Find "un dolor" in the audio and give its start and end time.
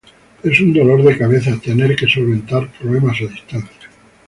0.59-1.03